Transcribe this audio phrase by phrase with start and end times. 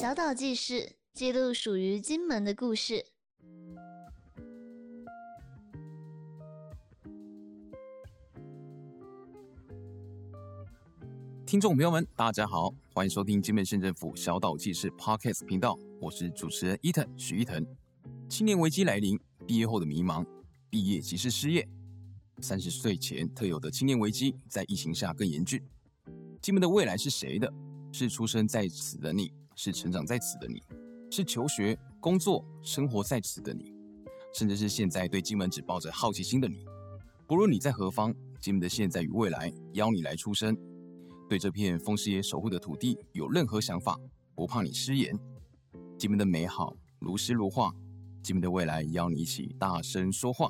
[0.00, 3.04] 小岛记事记录属于金门的故事。
[11.44, 17.66] 听众朋友们，大家好，欢迎收听金门县政府小岛记事 Podcast 频道，我是主持人伊藤许伊藤。
[18.28, 19.18] 青年危机来临，
[19.48, 20.24] 毕业后的迷茫，
[20.70, 21.68] 毕业即是失业。
[22.40, 25.60] 三十岁前特有的青年危机，在疫情下更严峻。
[26.40, 27.52] 金门的未来是谁的？
[27.90, 30.62] 是出生在此的你，是成长在此的你，
[31.10, 33.74] 是求学、工作、生活在此的你，
[34.32, 36.64] 甚至是现在对金门只抱着好奇心的你。
[37.26, 40.56] 不论你在何方，金门的现在与未来邀你来出声。
[41.28, 43.98] 对这片风师爷守护的土地有任何想法，
[44.36, 45.18] 不怕你失言。
[45.98, 47.74] 金门的美好如诗如画，
[48.22, 50.48] 金门的未来邀你一起大声说话。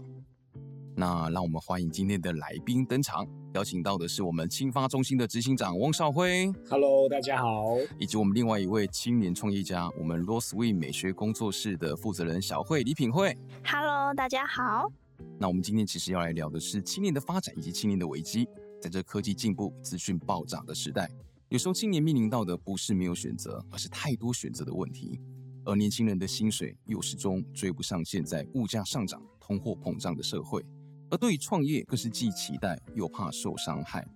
[0.94, 6.52] 那让我们欢迎今天的来宾登场，邀请到的是我们青发中心的执行长汪少辉。
[6.68, 7.76] Hello，大家好。
[7.98, 13.34] 以及我们另外一位青年创业家，我们 Rosewin 美学工作室的负责人小慧李品慧。
[13.64, 14.92] Hello，大家好。
[15.38, 18.46] 那我们今天其实要来聊的是青年的发展以及青年的危机。
[18.82, 21.10] 在这科技进步、资讯爆炸的时代，
[21.48, 25.18] 有时候青年面临到的不是没有选择，而是太多选择的问题。
[25.64, 30.62] 而年轻人的薪水又始终追不上现在物价上涨、通货膨胀的社会。
[31.10, 34.06] 而对于创业，更是既期待又怕受伤害。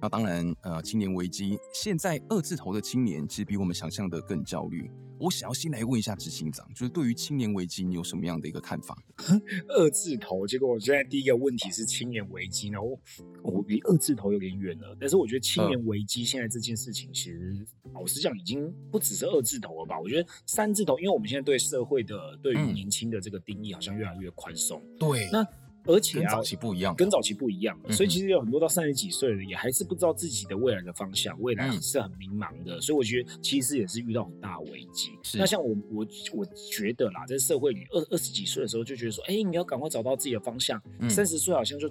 [0.00, 4.90] 那当然，呃，青年危机，现在二字头的青年其实比我们想象的更焦虑。
[5.18, 8.94] 我想要先来问一下执行长，就是对于青年危机，你有什么样的一个看法？
[9.68, 12.78] 二字头，结果我现在第一个问题是青年危机呢？
[12.82, 13.00] 我
[13.42, 19.98] 我离二字头有点远了，但是我觉得青年危机现在这件事情，其实老实讲，已经不只是二字头了吧？
[19.98, 24.82] 我觉得三字头，因为我们现在对社会的对于年轻的这个定义，好像越来越宽松。
[24.98, 25.42] 对，那。
[25.86, 32.80] 而且啊，跟早期不一样，跟早期不一样，所以其实有很多到三十几岁的，也还是不知道自己的未来的方向，未来是很迷茫的。
[32.80, 35.12] 所以我觉得其实也是遇到很大危机。
[35.34, 40.80] 那像我我我觉得啦，在社会里二二十几岁的时候就觉得说，哎，你要赶快找到自己的方向。
[41.08, 41.88] 三十岁好像就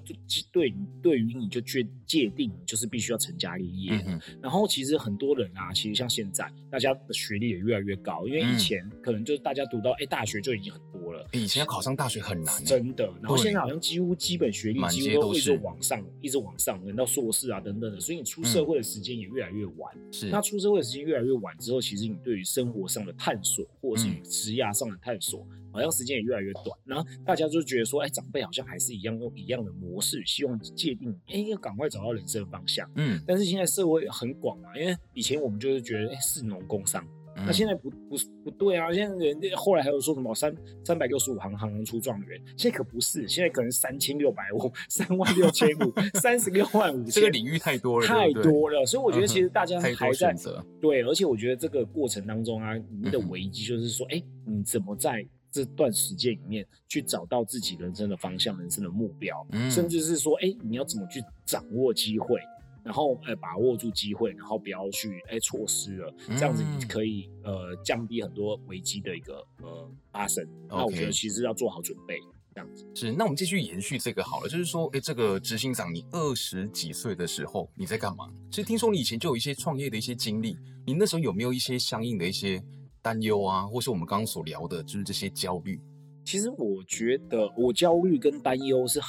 [0.52, 3.94] 对对于你就界界定就是必须要成家立业。
[4.42, 13.06] 然后其实很多人啊，其实像现在大家的学历也越来越高，因为以前可能就是大家读到哎大学就已经很多了，以前要考上大学很难，真的。
[13.22, 13.76] 然后现在好像。
[13.86, 19.94] 几乎基本学历几乎都一直往上，一直往上，等到硕士啊等等的，所以你出社会的时间也越来越晚。
[20.12, 26.68] 是，那出社会的时间越来越晚之后，其实你对于生活上的探索，或者是职业上的探索，好像时间也越来越短。
[26.84, 32.90] 然后大家就觉得说，哎，长辈好像还是一样用一样的模式，希望界定，哎，要赶快找到人生的方向。
[32.96, 37.06] 嗯，但是现在社会很广嘛，因为以前我们就是觉得，哎，是农工商。
[37.36, 38.94] 那现在不不不对啊！
[38.94, 48.86] 现在人家后来还有说什么三三百六十五行，行行出状元，现在可不是，现在可能三千六百五、 三万六千五、三十六万五千，这个领域太多了，太多了。
[48.86, 62.40] 所以我觉得其实大家还在、嗯、对，而且我觉得这个过程当中啊，你的危机就是说，哎、嗯，你怎么在这段时间里面去找到自己人生的方向、人生的目标，嗯、甚至是说，哎，你要怎么去掌握机会？
[62.86, 70.48] 然后，呃，把握住机会，然后不要去，哎，错失了，这样子你可以，呃，降低很多危机的一个，呃，发生。
[70.70, 72.20] 那我觉得其实要做好准备，
[72.54, 72.86] 这样子。
[72.94, 78.32] 是，那我们继续延续这个好了，就是说，哎，这个执行长，你二十几岁的时候你在干嘛？
[78.52, 82.64] 其实听说你以前就有一些创业的一些经历，你那时候有没有一些相应的一些
[83.02, 85.82] 担忧啊，或是我们刚刚所聊的，就是这些焦虑？
[86.24, 89.02] 其实我觉得我焦虑跟担忧是。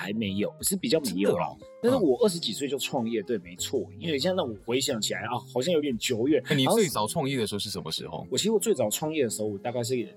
[0.00, 1.54] 还没有，是比较没有了。
[1.82, 3.86] 但是我二十几岁就创业，对，没错。
[3.98, 6.42] 因为现在让我回想起来啊，好像有点久远。
[6.56, 8.26] 你最早创业的时候是什么时候？
[8.30, 10.08] 我其实我最早创业的时候，我大概是一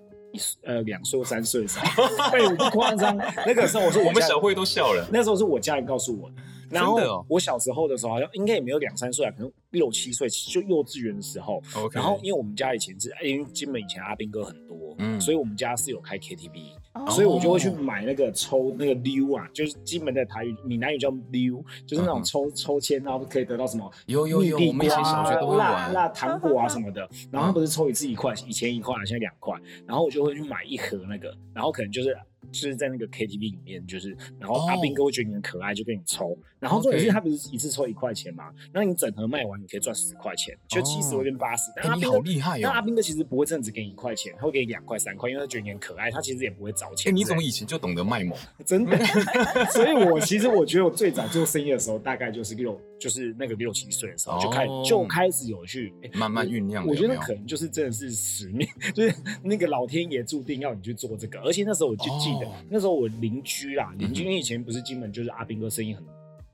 [0.63, 3.17] 呃两岁或三岁的时候， 对，我不夸张。
[3.45, 5.05] 那个时候我说我，我们小慧都笑了。
[5.11, 6.35] 那时候是我家人告诉我的。
[6.69, 11.61] 然后我小时候的时候，好像应该也没有两三岁啊，可能六七岁，就幼稚园的时候。
[11.91, 16.71] 然后因为我们家以前是，因为金门以前阿兵哥很多，嗯，所以我们家是有开 KTV。
[17.09, 27.07] 所以我就会去买那个抽那个溜啊，就是金门的台语、闽南语叫溜，就是那种抽抽签，然后可以得到什么有有有，我们以前小学都会玩辣辣糖果啊什么的。
[27.31, 29.57] 然后不是抽一次一块，以前一块，现在两块。
[29.87, 32.15] 然后我就会去买一盒那个，然后可能就是。
[32.51, 36.25] 就是在那个 KTV 里面，就是，然后阿兵哥会觉得你很可爱，就给你抽。
[36.25, 36.37] Oh.
[36.59, 38.51] 然后重点是他不是一次抽一块钱嘛？
[38.71, 41.71] 那.你整盒卖完，你可以赚十块钱，就七十或变八十。
[41.73, 42.59] 但阿兵哥、欸、好厉害哦！
[42.63, 47.15] 那阿兵哥其实不会这样子给你一块钱，他会给你两块三块，因为他觉得你很可爱，他其实也不会找钱。
[47.15, 48.37] 你怎么以前就懂得卖萌？
[48.65, 48.97] 真的。
[49.71, 54.85] 所以我其实我觉得我最早做生意的时候，大概就是六，就是那个六七岁的时候就开，oh.
[54.85, 56.85] 就开始有去、欸、慢慢酝酿。
[56.85, 61.39] 我觉得可能就是真的是使命， 就是那个老天爷注定要你去做这个。
[61.39, 62.55] 而且那时候我就记得，oh.
[62.69, 63.09] 那时候我。
[63.21, 66.03] 邻居啦，邻居，因为以前不是金门，就是阿兵哥生意很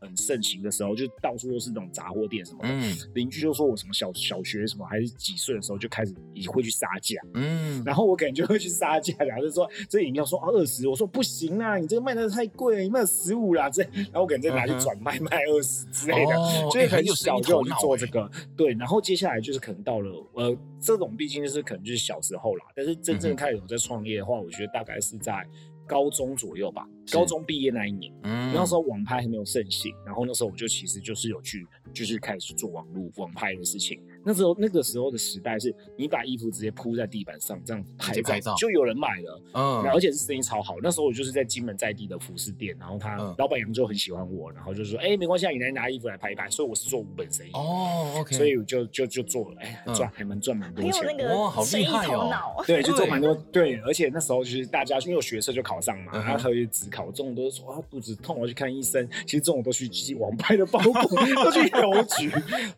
[0.02, 2.70] 很盛行的时候，就到处都是那种杂货店什么的。
[3.16, 7.20] 邻、嗯、居就说我什么小小学什么还是几岁的时候就开始也会去杀价。
[7.34, 18.22] 嗯，然后我可能就会去杀价，然后就说这饮料说二十，我说不行啊，你这个卖的太贵了，你卖十五啦这，然后我可能再拿去转卖卖二十之类的，哦、就是很小就去做这个。
[18.24, 25.46] 欸、对，然后接下来就是可能到了呃这种毕竟就是可能就是小时候啦，但是真正开始有在创业的话，我觉得大概是在
[25.90, 31.66] 高中左右吧，高中毕业那一年，嗯，那时候网拍还没有盛行，然后那时候我就其实就是有去。
[31.92, 34.00] 就是开始做网络网拍的事情。
[34.24, 39.42] 那时候那个时候的时代是，你把衣服直接铺在地板上，这样拍拍照就有人买了。
[39.54, 40.76] 嗯，而且是生意超好。
[40.82, 47.52] 那时候我就是在金门在地的服饰店，然后他老板娘就很喜欢我，然后就说：“哎，没关系，你来拿衣服来拍一拍。”所以我是做无本生意。
[47.54, 48.36] 哦，OK。
[48.36, 51.30] 所以我就就就做了，哎，赚还蛮赚蛮多钱。
[51.30, 52.64] 哇，好厉害哦！
[52.68, 53.34] 对，就做蛮多。
[53.52, 59.08] 对，而且那时候就是大家因为我学车就考上嘛，然后还有指考，这种都是说啊肚子痛我去看医生。
[59.26, 60.94] 其实这种都去寄网拍的包裹，
[61.44, 62.32] 都去邮局。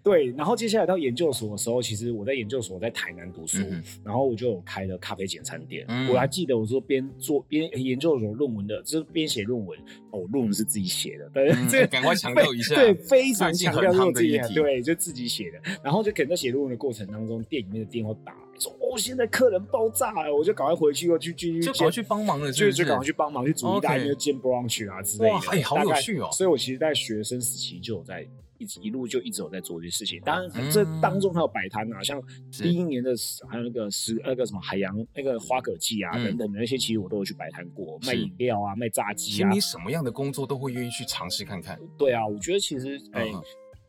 [0.03, 5.85] 对，然后接下来到研究所的时候，其实我在研究所在台南读书，嗯、然后我就开了咖啡简餐店。
[5.87, 9.77] 嗯、我还记得我说边做边研究所论文的，就是边写论文。
[10.11, 15.57] 哦，论文是自己写的，对，嗯、这个赶快强调一下，对，非常强调是自己写，对，就自己写的。
[15.81, 25.33] 然后就可能在写论文的过程当中，店里面的电话打说，哦，现在客人爆炸了，我就赶快回去又去继续，就赶快去帮忙了，就就赶快去帮忙去煮意大利面煎 brunch 啊之类的。
[25.33, 26.27] 哇，哎，好有趣哦！
[26.33, 28.27] 所以我其实，在学生时期就有在。
[28.61, 32.21] 一直一路就一直有在做这些事情，当然这当中还有摆摊啊，像
[32.51, 33.11] 第一年的
[33.49, 39.35] 还有那个十那个什么海洋那个花蛤季啊等等的那些，其实我都有去摆摊过，卖饮料啊，卖炸鸡啊。
[39.35, 41.79] 其实你什么样的工作都会愿意去尝试看看。
[41.97, 43.31] 对啊，我觉得其实哎，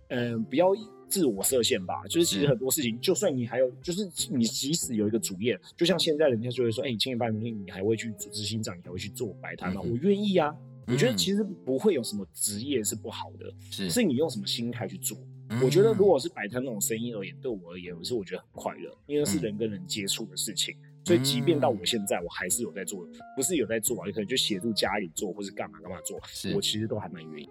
[0.08, 0.68] 嗯，不要
[1.08, 2.02] 自我设限吧。
[2.08, 9.82] 就是其实很多事情，就算你还有，就是你即使有一个主业，就像现在人家就会说，哎，你青年办你还会去组织心脏，你还会去做摆摊吗？
[9.82, 10.54] 我愿意啊。
[10.86, 15.18] 我觉得其实不会有什么职业是不好的，是是你用什么心态去做。
[15.62, 20.74] 我觉得如果是摆摊那种生意而言，对我而言，我是我觉得很快乐，因为是人跟人接触的事情。
[21.04, 23.06] 所以即便到我现在，我还是有在做，
[23.36, 26.18] 不是有在做啊，有可能就协助家里做，或是干嘛干嘛做，
[26.54, 27.50] 我其实都还蛮愿意。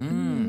[0.00, 0.41] 嗯。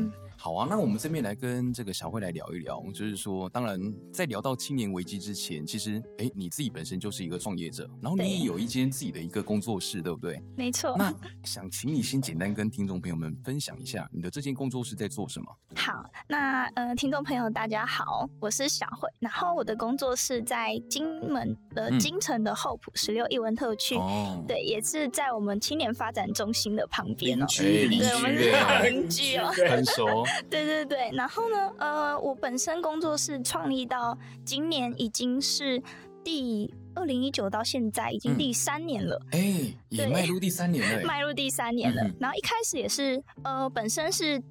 [0.43, 3.79] 好啊，那我们这边来跟这个小慧来聊一聊，就是说，当然
[4.11, 10.43] 在聊到青年危机之前，其实哎，你自己本身就是一个创业者，然后你也有一间自己的一个工作室，对，对不对？
[10.57, 10.97] 没错。
[10.97, 11.13] 那
[11.45, 15.45] 想请你先简单跟听众朋友们分享一下，你的这间工作室在做什么？
[15.77, 30.25] 好，那呃，听众朋友大家好，我是小慧，然后我的工作室在金门的金城的后埔十六艺文特区，嗯、对，也是在我们青年发展中心的旁边哦，邻居，对，我们是邻居哦，很熟。
[30.49, 35.81] 对对对，然后呢，呃，我本身工作室创立到今年已经是
[36.23, 42.01] 第二零一九到现在已经第三年了，哎、嗯，也迈入第三年了， 迈入第三年了。
[42.03, 44.41] 嗯、然后一开始也是，呃，本身是。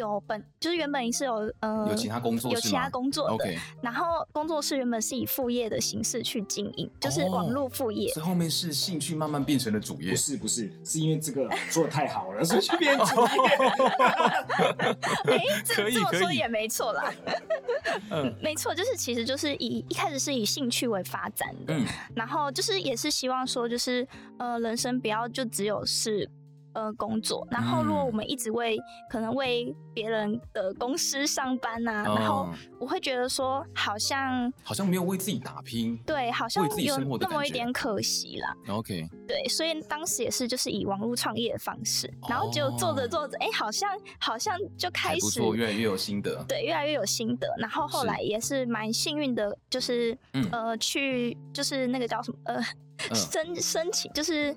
[0.00, 3.58] 有本就是原本是有呃有其他工作有其他工作的，OK。
[3.82, 8.10] 然后工作室原本是以副业的形式去经营，就是网络副业。
[8.14, 10.10] 这后面是兴趣慢慢变成了主业？
[10.10, 13.28] 不是不是，是因为这个 做的太好了，所以变 主业。
[15.36, 17.12] 哎，这么说也没错啦。
[18.10, 21.74] 嗯，没错，就是其实就是以一开始是以兴趣为发展的，
[22.14, 24.06] 然后就是也是希望说就是
[24.38, 26.28] 呃人生不要就只有是。
[26.72, 38.54] 呃，工作，然后如果我们一直为、嗯、可能为别人的公司上班啊，哦、然后我会觉得说，好像好像没有为自己打拼，对，好像有那么一点可惜啦。
[38.68, 43.90] OK，对，所以当时也是就是以网络创业的方式，然后就做着做着，哎、哦，好像
[44.20, 52.62] 好像就开始做越来越有心得，对，越来越有心得，然后后来也是蛮幸运的，就是，是呃，去就是那个叫什么呃。
[53.14, 54.54] 申申请就是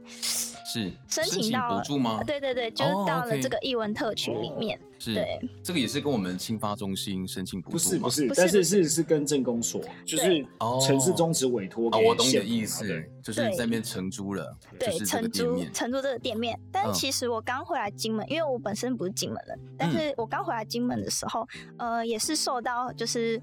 [0.66, 2.24] 是申请到补助吗？
[2.24, 4.80] 对对对，就是到了这个艺文特区里面。
[5.00, 7.74] 是，对，这个也是跟我们青发中心申请补助？
[7.74, 10.46] 不是不是，但是是是跟政工所，就是
[10.86, 11.90] 城市宗旨委托。
[11.90, 12.86] 哦我懂你的意思，
[13.22, 16.58] 就是在那边承租了，对，承租承租这个店面。
[16.72, 21.46] 但其实我刚回来金门，因为我本身不是金门人，但是我刚回来金门的时候，
[21.78, 23.42] 呃，也是受到就是。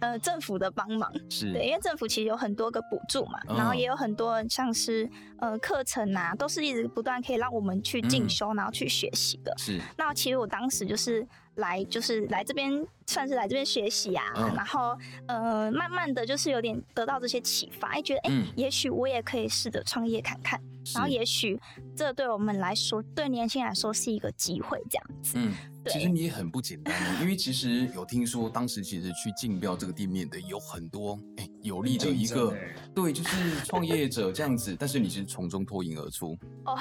[0.00, 1.12] 呃，政府的帮忙。
[1.30, 1.52] 是。
[1.52, 9.52] 对，因为政府其实有很多个补助嘛，哦、然后也有很多像是呃课程啊，都是一直不断可以让我们去进修，嗯、然后去学习的。
[9.58, 11.26] 是，那其实我当时就是
[11.56, 21.60] 来，就是来这边算是来这边学习啊，嗯、然后呃，慢慢的就是有点得到这些启发，哎，觉得哎，嗯、也许我也可以试着创业看看，是然后也许
[21.96, 25.34] 这对我们来说，对年轻人来说是一个机会，这样子。
[25.36, 25.52] 嗯。
[25.88, 32.56] 其实你也很不简单，因为其实有听说，当时其实去竞标这个店面的有很多，哎，有利的一个，
[32.94, 36.38] 对，就是创业者这样子，但是你是从中脱颖而出。
[36.66, 36.78] 哦，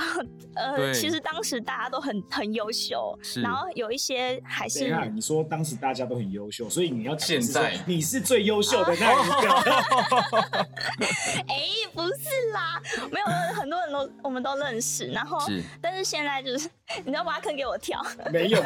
[0.53, 4.95] 呃，其实当时大家都很很优秀，然后有一些还是。
[5.11, 9.49] 你说当时大家都很优秀，所以你要现在你是最优秀的那一个。
[11.49, 12.79] 哎、欸，不是啦，
[13.11, 13.25] 没有，
[13.59, 16.69] 很多人都我们都认识，然后，是但是现在就是
[17.05, 18.01] 你要挖坑给我跳。
[18.31, 18.61] 没有，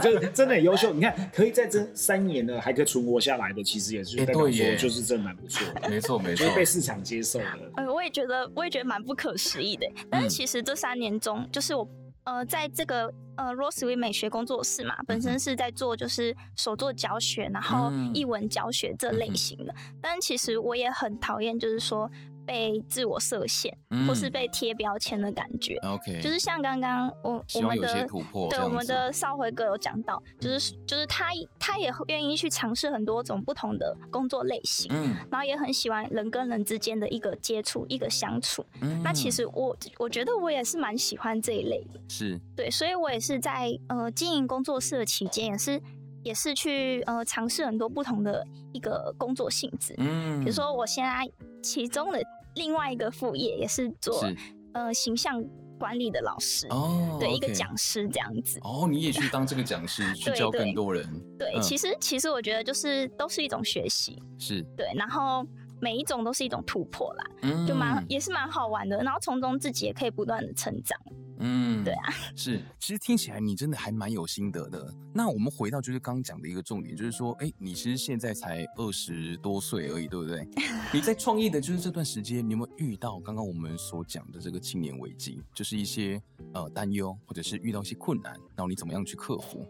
[0.00, 0.92] 就真的很优秀。
[0.92, 5.88] 你看，可以在这三年呢还可以存活下来的，其实也是代表说就是真的蛮不错的。
[5.88, 7.46] 没错，没错，就是被市场接受的。
[7.76, 9.86] 呃，我也觉得，我也觉得蛮不可思议的。
[10.10, 11.86] 但是其实这三年中，就是我
[12.24, 19.74] 呃，在这个呃 Rosely 美学工作室嘛，本身是在做就是手作教学，然后译文教学这类型的。
[20.00, 22.10] 但其实我也很讨厌，就是说。
[22.46, 25.76] 被自我设限，嗯、或是被贴标签的感觉。
[25.82, 28.06] OK，就是像刚刚我我们的
[28.50, 31.26] 对我们的少辉哥有讲到，就是就是他
[31.58, 38.64] 他也愿意去尝试很多种不同的工作类型，嗯，然后也很喜欢人跟人之间的一个接触，一个相处。
[38.80, 42.40] 嗯，那其实我我觉得我也是蛮喜欢这一类的，是。
[42.56, 45.80] 对，所以我也是在呃经营工作室的期间，也是
[46.22, 49.94] 也是去呃尝试很多不同的一个工作性质。
[49.98, 51.30] 嗯，比如说我现在
[51.62, 52.22] 其中的。
[52.56, 54.36] 另外一个副业也是做是
[54.74, 55.42] 呃形象
[55.78, 57.32] 管理的老师哦，对，okay.
[57.34, 61.02] 一个讲师这样子哦，你也去当这个讲师 去教更多人。
[61.38, 65.42] 对，对，对，嗯，其实其实我觉得就是都是一种学习，是对，然后
[65.80, 71.00] 每一种都是一种突破啦，嗯，就蛮也是蛮好玩的，然后从中自己也可以不断的成长。
[71.44, 74.94] 嗯，对啊，是，其实听起来你真的还蛮有心得的。
[75.12, 80.46] 那我们回到就是刚刚讲的一个重点，就是说，哎，你其实现在才二十多岁而已，对不对？
[80.94, 86.22] 你在创业的就是这段时间，你有没有遇到刚刚我们所讲的这个青年危机，就是一些
[86.54, 89.66] 呃担忧，或者是遇到一些困难，然后你怎么样去克服？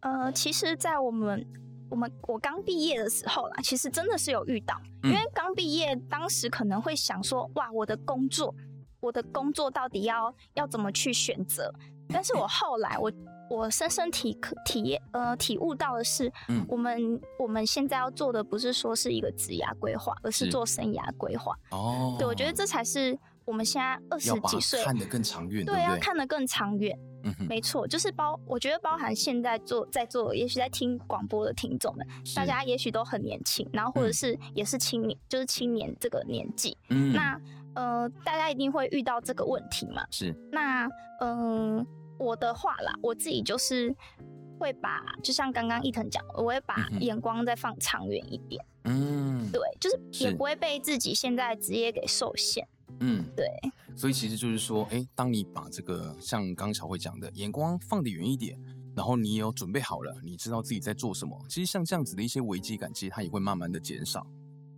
[0.00, 1.46] 呃，其实，在我们
[1.88, 8.52] 我们我刚毕业的时候啦，其实真的是有遇到，因为刚毕业当时可能会想说，哇，我的工作。
[9.02, 11.70] 我的工作到底要要怎么去选择？
[12.08, 13.10] 但是我后来我
[13.48, 21.54] 我深深体体验呃体悟到的是，嗯，我们我们现在要做的不是说是一个职涯规划，而是做生涯规划。
[21.70, 26.96] 哦，对，我觉得这才是我们现在二十几岁看得更长远，对，要看得更长远。
[27.24, 37.40] 嗯，没错，就是包，我觉得包含现在做在做，也许在听广播的听众们，大家也许都很年轻，然后或者是也是青年，嗯，就是青年这个年纪，嗯，那。
[37.74, 40.04] 呃，大家一定会遇到这个问题嘛？
[40.10, 40.34] 是。
[40.50, 40.86] 那，
[41.20, 41.86] 嗯、呃，
[42.18, 43.94] 我的话啦，我自己就是
[44.58, 48.64] 会把，就像刚刚伊藤讲，我会把眼光再放长远一点。
[48.84, 52.66] 嗯，对，就是也不会被自己现在职业给受限。
[53.00, 53.46] 嗯，对。
[53.96, 58.58] 所以其实就是说，哎、欸，当你把这个像刚小慧讲的眼光放得远一点，
[58.94, 64.26] 然后你也有准备好了，你知道自己在做什么，其实像这样子的一些危机感，其实它也会慢慢的减少。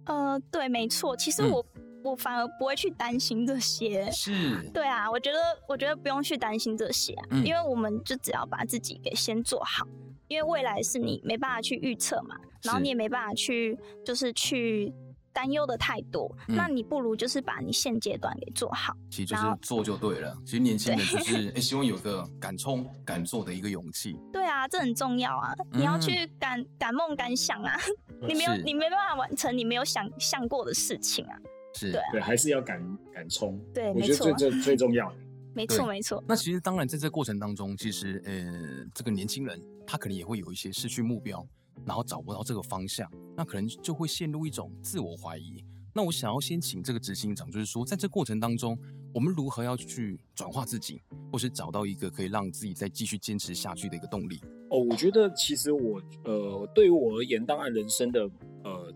[0.07, 1.17] 呃，对，没错。
[1.17, 1.65] 其实我。
[2.05, 4.31] 嗯我反而不会去担心这些，是，
[4.75, 9.87] 对啊，我觉得，我觉得不用去担心这些啊，嗯，因为我们就只要把自己给先做好，
[10.29, 14.93] 因为未来是你没办法去预测嘛，然后你也没办法去，就是去
[15.33, 20.37] 担忧的太多，那你不如就是把你现阶段给做好，其实就是做就对了。
[20.45, 24.15] 其实年轻人就是 哎，希望有个敢冲敢做的一个勇气。
[24.31, 27.75] 对啊，这很重要啊，你要去敢敢梦敢想啊，
[28.29, 31.39] 你没有你没办法完成你没有想象过的事情啊。
[31.75, 33.61] 是对，对，还是要敢敢冲。
[33.73, 35.17] 对，我觉得最最最重要的。
[35.55, 36.23] 没错，没错。
[36.27, 41.47] 那其实当然，在这过程当中，其实呃，这个年轻人他可能也会有一些失去目标，
[41.87, 45.65] 然后找不到这个方向，那可能就会陷入一种自我怀疑。
[45.95, 48.77] 那我想要先请这个执行长，就是说，在这过程当中，
[49.13, 51.01] 我们如何要去转化自己，
[51.31, 54.41] 或是找到一个可以让自己再继续坚持下去的一个动力？
[54.71, 58.31] 哦，我觉得其实我呃，对于我而言，当然人生的呃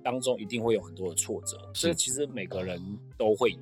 [0.03, 2.81] 当中一定会有很多的挫折，所以其实每个人
[3.17, 3.59] 都会有。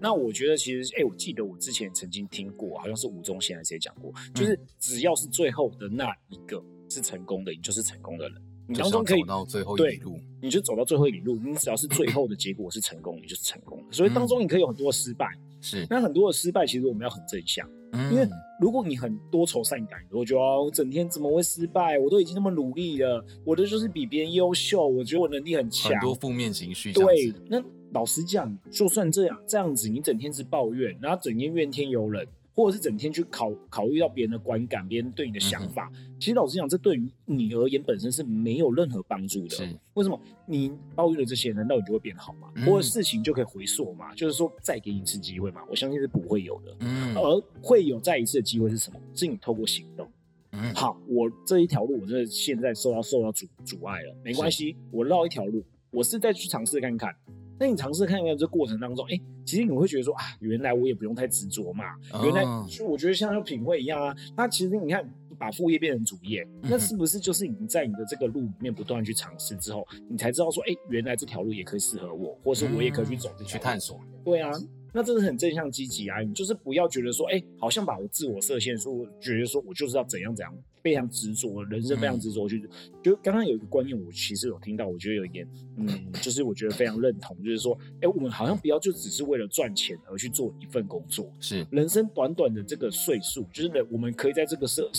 [0.00, 8.42] 那我觉得其实，哎、欸，我记得我之前曾经听过，好像是吴宗宪还是谁讲过，就是只要是最后的那一个是成功的，你就是成功的人。
[8.66, 11.34] 你当中可以走到最后一里路，你就走到最后一里路。
[11.36, 13.92] 你只要是最后的结果是成功，你就是成功的。
[13.92, 15.26] 所以当中你可以有很多失败，
[15.60, 18.26] 是、嗯、那很多的失败，其实我们要很正向、嗯，因为
[18.60, 21.98] 如果你很多愁善感，我觉得我整天怎么会失败？
[21.98, 26.92] 我都已经那么努力了，我的就是比别人优秀，我觉得我能力很强，很多负面情绪。
[26.92, 27.62] 对，那
[27.92, 32.26] 老实讲，就算这样这样子，你整天是抱怨，然后整天怨天尤人。
[32.60, 39.56] 或者是整天去考考虑到别人的观感，别人对你的想法，嗯、其实老实讲，这对于你而言本身是没有任何帮助的。
[39.94, 40.20] 为什么？
[40.46, 42.52] 你遭遇了这些，难道你就会变好吗？
[42.56, 44.14] 嗯、或者事情就可以回溯吗？
[44.14, 45.62] 就是说再给你一次机会嘛？
[45.70, 46.76] 我相信是不会有的。
[46.80, 49.00] 嗯，而会有再一次的机会是什么？
[49.14, 50.06] 是你透过行动。
[50.52, 57.14] 嗯，好，我这一条路，我真的现在受到受到阻阻碍了，没关系，我绕一条路，我是再去尝试看看。
[57.60, 61.84] 那你尝试看一看这过程当中，哎、欸，其实你会觉得说啊，原来我也不用太执着嘛，
[62.24, 65.08] 原来就我觉得像品味一样啊，那其实你看。
[65.38, 73.98] 把副业变成主业，那是不是就是你在你的这个路里面不断去尝试之后，你才知道说，哎、欸，原来这条路也可以适合我，或是我也可以去走这、嗯、去探索。
[74.22, 74.52] 对啊，
[74.92, 82.58] 那这是很正向积极啊，你就是不要觉得说，哎、欸，好像把我自我设限，说我觉得说我就是要怎样怎样，非常执着，人生非常执着去。
[82.58, 82.70] 嗯、
[83.02, 85.86] 就刚刚有一个观念，我其实有听到，我觉得有一点，嗯，
[86.20, 94.90] 就是我觉得非常认同，就是说，哎、欸，我们好像不要就只是为了赚钱而去做一份工作，是人生短短的这个岁数，就是我们可以在这个社。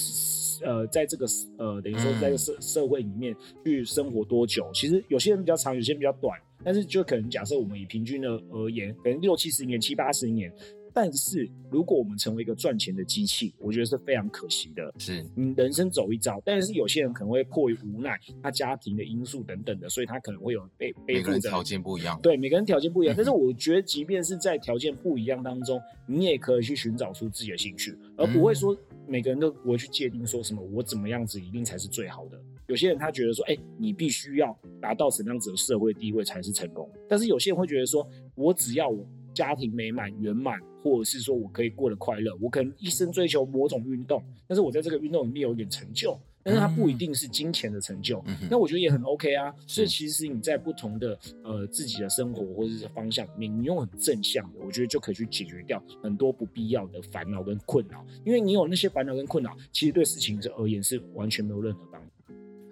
[0.63, 1.25] 呃，在这个
[1.57, 4.69] 呃，等于说在这个社社会里面去生活多久？
[4.75, 6.39] 其实有些人比较长，有些人比较短。
[6.63, 10.51] 但是就可能假设我们以平均的而言，可能六七十年、七八十年。
[10.93, 14.93] 但是，如果我们成为一个赚钱的机器，我觉得是非常可惜的。
[14.97, 16.41] 是，你，人生走一遭。
[16.43, 21.13] 但是有些人可能会迫于无奈，他家庭的因素等等的，所以他可能会有被背负的。
[21.13, 22.19] 每个人条件不一样。
[22.21, 23.15] 对，每个人条件不一样。
[23.15, 28.77] 但是我觉得，即便是在条件不一样当中，你也可以去寻找出自己的兴趣，而不会说
[29.07, 32.37] 每个人都不会去界定说什么我怎么样子一定才是最好的。
[32.71, 36.89] 有些人他觉得说，哎，你必须要达到什么样子的社会地位才是成功。
[37.07, 39.05] 但是有些人会觉得说，我只要我。
[39.33, 49.55] 家庭美满圆满，或者是说我可以过得快乐，我可能一生追求某种运动，但是我在这个运动里面有一点成就，但是它不一定是金钱的成就，嗯、那我觉得也很 OK 啊。
[49.65, 62.10] 所以其实你在不同的呃自己的生活或者是方向里面，你用很正向的，我觉得就可以去解决掉很多不必要的烦恼跟困扰，因为你有那些烦恼跟困扰，其实对事情而言是完全没有任何帮助。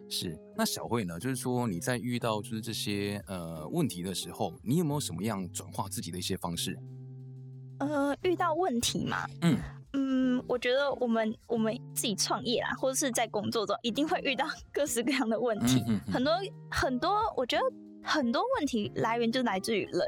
[0.10, 1.20] 是，那小慧呢？
[1.20, 6.78] 就是说你在遇到就是这些呃问题的时候，你有没有什么样转化自己的一些方式？
[7.80, 9.58] 呃，遇到问题嘛，嗯
[9.94, 16.34] 嗯，我觉得我们我们自己创业啦，或者是在工作中，一定会遇到 各式各样的问题，很多
[16.70, 17.64] 很多，我觉得
[18.04, 20.02] 很多问题来源就来自于人。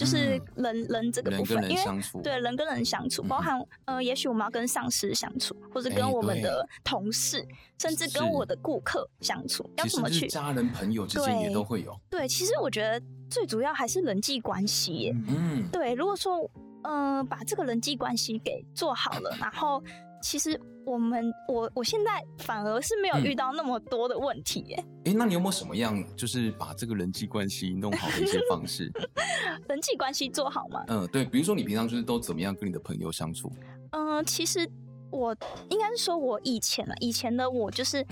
[0.00, 1.84] 就是人人这个部分，因为
[2.22, 7.46] 对人跟人相处，包含呃，也许我们要跟上司相处，或者跟我们的同事，
[7.78, 11.94] 甚至跟我的顾客相处，要怎么去家人朋友之间也都会有。
[12.08, 15.14] 对，其实我觉得最主要还是人际关系。
[15.28, 16.50] 嗯，对，如果说
[16.84, 19.84] 嗯，把这个人际关系给做好了，然后。
[20.22, 20.60] 其实
[20.90, 24.76] 我们我我现在反而是没有遇到那么多的问题耶。
[25.04, 28.90] 哎、嗯，那你有没有什么样就是把这个人际关系弄好的一些 方式？
[29.68, 30.82] 人际关系做好吗？
[30.88, 33.52] 嗯，对，比如说你平常就是都怎么样跟你的朋友相处？
[33.92, 34.68] 嗯，其实。
[35.10, 35.36] 我
[35.68, 38.04] 应该是说，我以前了，以前的我就是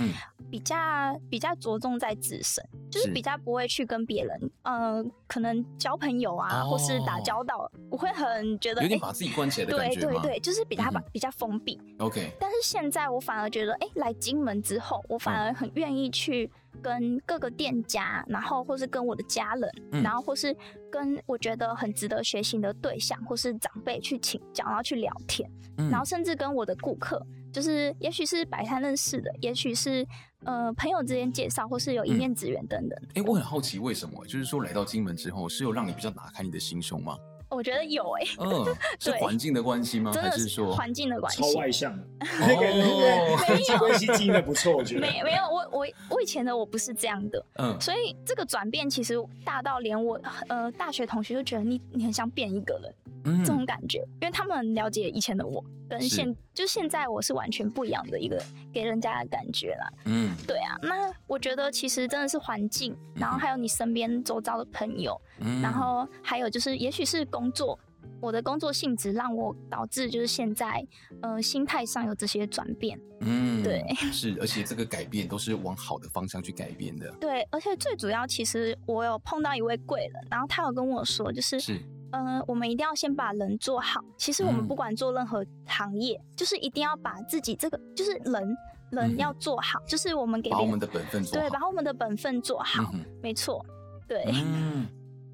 [0.51, 10.13] 比较、嗯、比较着重在自身，就是比较不会去跟别人，嗯、呃，可能交朋友啊，哦、或是打交道，我会很觉得有点把自己关起来的感觉吗？
[10.13, 11.81] 对对对，就是比较把、嗯、比较封闭。
[11.99, 16.51] OK，但是现在我反而觉得，哎、欸，来金门之后，我反而很愿意去。
[16.83, 20.57] 跟各个店家，然后或是跟我的家人，嗯、然后或是
[20.91, 27.21] 跟我觉得很值得学习的对象或是长辈去请教，然后去聊天，嗯、然后甚至跟我的顾客，
[27.53, 30.07] 就是也许是摆摊认识的，也许是
[30.45, 32.99] 呃朋友之间介绍，或是有一面之缘等等。
[33.15, 37.17] 哎、嗯，我很好奇为什么，就是说来到金门之后，是有让你比较打开你的心胸吗？
[37.51, 38.65] 我觉得有哎、欸，嗯，
[39.01, 40.13] 是环境的关系吗？
[40.13, 41.41] 还是说环境的关系？
[41.43, 42.05] 超外向的，
[42.41, 45.01] 那个人际关系经营的不错，我觉得。
[45.01, 67.29] 没没有，我我我以前的我不是这样的，嗯，所以这个转变其实大到连我呃大学同学都觉得你你很像变一个人，嗯，这种感觉，因为他们很了解以前的我跟现就现在我是完全不一样的一个给人家的感觉啦，嗯，对啊，那我觉得其实真的是环境，然后还有你身边周遭的朋友，嗯，然后还有就是也许是。
[67.31, 67.79] 工作，
[68.21, 70.83] 我的工作性质让我导致就是现在，
[71.21, 72.99] 呃，心态上有这些转变。
[73.21, 77.11] 嗯，对， 是，而且这个改变都是往好的方向去改变的。
[77.21, 81.79] 对，而且最主要，其实我有碰到一位贵人，然后他有跟我说，就是，是，
[82.11, 84.03] 呃，我们一定要先把人做好。
[84.17, 88.57] 其实我们不管做任何行业，嗯、就是一定要把自己这个，就是人，
[88.91, 92.93] 人要做好，嗯、就是我们给把我们的本分做好，对，把我们的本分做好，
[93.23, 93.65] 没错，
[94.07, 94.87] 对，嗯，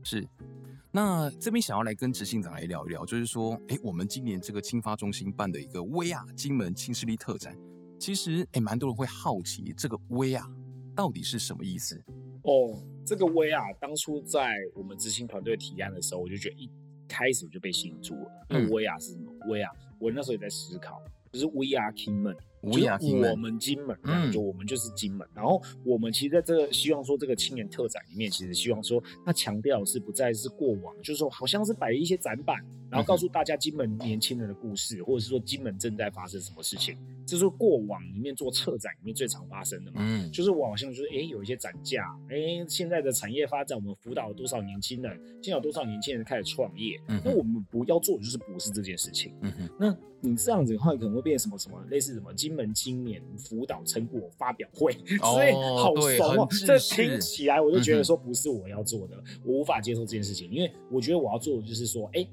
[0.02, 0.26] 是。
[0.96, 7.52] 那这边想要来跟执行长来聊一聊，就是说，哎，我们今年这个青发中心办的一个威亚金门新势力特展，
[7.98, 10.48] 其实哎，蛮多人会好奇这个威亚
[10.94, 12.00] 到底是什么意思？
[12.42, 16.70] 哦，这个威亚当初在我们执行团队提案的时候，我就觉得一
[17.08, 18.46] 开始我就被吸引住了。
[18.48, 19.32] 那威亚是什么？
[19.48, 22.36] 威亚，我那时候也在思考，就是 We are Kinmen。
[22.64, 22.70] 就
[23.30, 25.28] 我们金门，嗯，就我们就是金门。
[25.34, 32.64] 然后我们其实在这个希望说这个青年特展里面，其实希望说它强调是不再是过往，就是说好像是摆一些展板，
[32.94, 36.96] 然后告诉大家金门年轻人的故事，或者是说金门正在发生什么事情。
[37.26, 49.96] 这是过往里面做策展里面最常发生的嘛，嗯，就是我好像就是哎有一些展架，哎现在的产业发展，我们辅导了多少年轻人，现在有多少年轻人开始创业，嗯，那我们不要做的就是不是这件事情，嗯哼，那。
[50.26, 56.48] 你这样子的话，可能会变成什么什么类似什么金门青年辅导成果发表会，哦、 所以好怂哦。
[56.66, 62.28] 这听起来我就觉得说不是我要做的，嗯、我无法接受这件事情，因为我觉得我要做的就是说，哎、欸，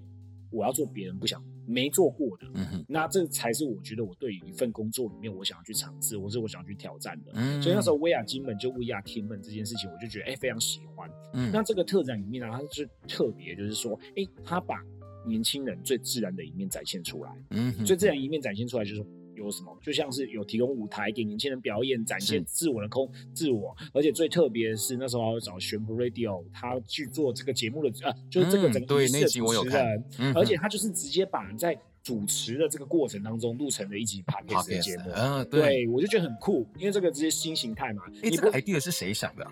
[0.51, 7.31] 我要做别人不想没做过的，嗯哼，那这才是我觉得我对于一份工作里面我想要去尝试，或是我想要去挑战的。
[7.35, 11.09] 嗯，所以那时候薇娅金门就威亚金门这件事情，我就觉得哎、欸、非常喜欢。
[11.33, 14.75] 嗯，那这个特展里面呢，它是特别就是说，哎、欸，他把。
[15.23, 19.05] 年轻人最自然的一面展现出来，嗯哼，最自然一面展现出来就是
[19.41, 35.87] 有什么，就像是有提供舞台给年轻人表演，展现自我的空自我，而且最特别的是那时候要找悬浮 Radio 他去做这个节目的啊，就是这个整个仪式的主持人，嗯、而且他就是直接把在主持的这个过程当中录成了一集 Podcast 的节目，嗯，对，对。
[35.87, 39.45] 我就觉得很酷，因为这个直接新形态嘛，这个 idea 是谁想的？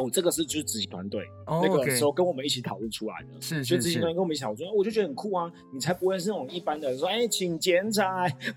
[0.00, 1.64] 哦，这个是就是执行团队、oh.
[1.64, 8.04] 那个时候跟我们一起讨论出来的，是，是，是，就执行团队跟我们一起讨论，我就觉得很酷啊，你才不会是那种一般的人说，哎，请剪彩，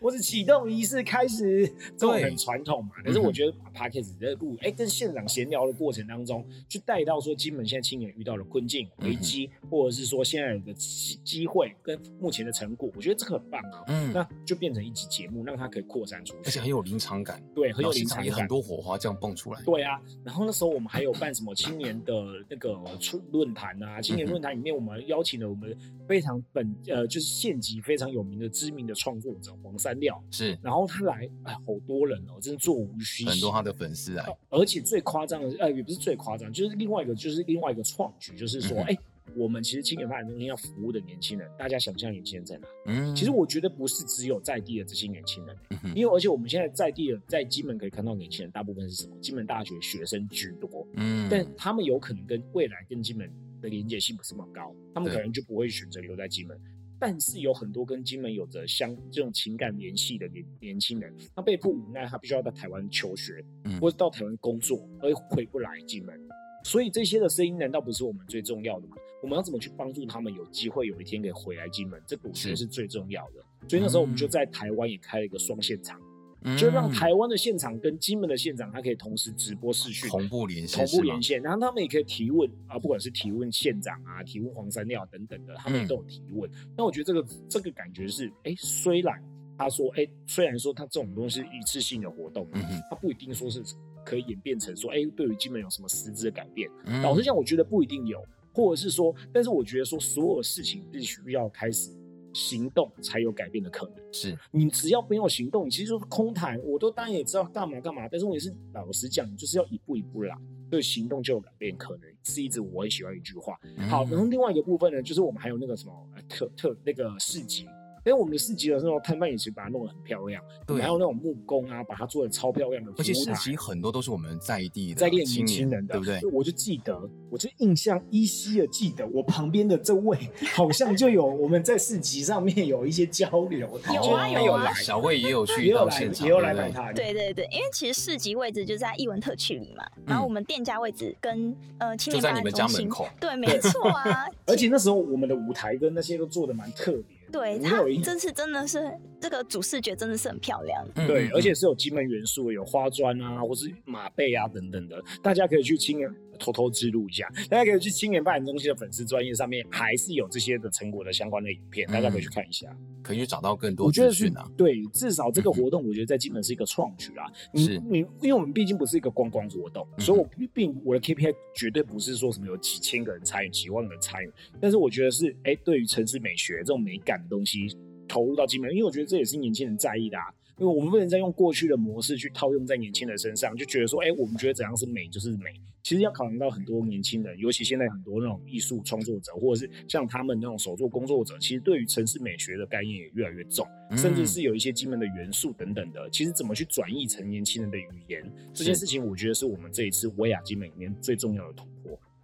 [0.02, 2.92] 或者启动仪式开始，这种很传统嘛。
[3.04, 13.84] 可是我觉得把 Podcast 的录，哎，跟现场闲聊的过程当中，去带到说金门现在青年遇到了困境、危机，嗯、或者是说现在有个机机会跟目前的成果，我觉得这个很棒啊。
[13.88, 19.62] 嗯，那就变成一集节目，让它可以扩散出去，而且很有临场感，对，很有临场感，很多火花这样蹦出来。
[19.64, 22.14] 对啊，然后那时候我们还有办什么青年的
[22.50, 25.76] 那个出论坛啊，青年论坛里面，我们邀请了我们
[26.08, 38.98] 非常本呃，就是县级非常有名的知名的创作者黄三料，是，然后他来，哎，好多人哦，真的座无虚席，很多他的粉丝啊，而且最夸张的，呃，也不是最夸张，就是另外一个，就是另外一个创举，就是说，哎、嗯。
[39.36, 42.68] 我们其实青年发展中心要服务的年轻人，大家想象年轻人在哪？
[42.86, 49.18] 嗯，其实我觉得不是只有在地的这些年轻人，嗯、因为而且我们现在在地的在金门可以看到年轻人，大部分是什么？
[49.22, 53.30] 金门大学学生居多，嗯，但他们有可能跟未来跟金门
[53.62, 56.60] 的连接性不是那么高，他们可能就不会选择留在金门。
[57.00, 66.18] 但是有很多跟金门有着相这种情感联系的年年轻人，他被迫无奈，他必须要到台湾求学，嗯、或者到台湾工作，而回不来金门。
[66.64, 68.96] 所以这些的声音难道不是我们最重要的吗？
[69.24, 72.00] 我们要怎么去帮助他们有机会有一天可以回来金门？
[72.06, 73.36] 这个我觉得是最重要的。
[73.70, 75.98] 所以那时候我们就在台湾也开了一个双现场，
[76.42, 81.42] 嗯、就让台湾的现场跟金门的现场，它可以同时直播视讯，同步连线，同步连线。
[81.42, 86.52] 然后他们也可以提问啊，不管是提问县长啊，提问黄山料等等的，他们也都有提问。
[86.76, 89.24] 那、嗯、我觉得这个这个感觉是，哎，虽然
[89.58, 93.64] 他说，哎，虽然说他这种东西是一次性的活动，嗯哼，他不一定说是。
[94.06, 96.70] 可以演变成说，哎、欸，对于金门有什么实质的改变？
[96.88, 98.22] 嗯、老实讲，我觉得不一定有，
[98.54, 101.90] 或者是说，但是我觉得说，所有事情必须要开始
[102.34, 104.14] 行动才有改变的可能。
[104.14, 106.60] 是你只要没有行动，你其实就是空谈。
[106.64, 110.38] 我都当然也知道干嘛干嘛，但是我也是，老实讲，你就是要一步一步来，
[110.70, 112.10] 对行动就有改变可能。
[112.24, 113.60] 是一直我很喜欢一句话。
[113.78, 115.94] 嗯、好，然后另外一个部分呢，就是我们还有那个什么
[116.30, 117.68] 特特那个市集。
[118.06, 122.92] 因为我们的市集的时候，摊贩也是把它弄得很漂亮，对，还有那种木工啊，把它做的超漂亮的。
[122.98, 126.20] 而且市集很多都是我们在地的在地年轻人的，对不对？
[126.32, 130.18] 我就记得，我就印象依稀的记得，我旁边的这位
[130.54, 133.80] 好像就有我们在市集上面有一些交流。
[133.94, 136.94] 有啊有啊，小慧也有去，也有来，也有来摆摊。
[136.94, 142.90] 对对对，因为其实市集位置就在艺文特区里嘛，然后我们店家位置跟呃青年发展中心，
[143.20, 144.26] 对，没错啊。
[144.46, 147.23] 而且那时候我们的舞台跟那些都做的蛮特别。
[147.34, 148.80] 对，它这次真的是
[149.20, 156.08] 这个主视觉真的是很漂亮，对，而且是有金门元素，有花砖啊，或是马背啊等等的，大家可以去亲眼
[156.40, 164.50] 偷偷记录一下，大家可以去青年发展中心的粉丝专业上面，还是有这些的成果的相关的影片，大家可以去看一下，可以去找到更多资讯啊。
[164.56, 167.26] 对，至少这个活动我觉得在金门是一个创举啊。
[167.52, 177.34] 你，你因为我们毕竟不是一个观光活动，所以我并我的 KPI 绝对不是说什么有几千个人参与、几万个人参与，但是我觉得是，哎，对于城市美学这种美感的。
[177.34, 177.66] 东西
[178.08, 180.26] 投入到金门，因为我觉得这也是年轻人在意的啊。
[180.58, 185.52] 因为我们不能再用过去的模式去套用在年轻人身上，就觉得说，哎，我们觉得怎样是美就是美。
[185.82, 196.10] 其实要考量到很多年轻人，尤其现在很多那种艺术创作者，或者是像他们那种手作工作者，其实对于城市美学的概念也越来越重，甚至是有一些基本的元素等等的。
[196.10, 201.73] 其实怎么去转译成年轻人的语言，这件事情，我觉得是我们这一次威亚基美里面最重要的突破。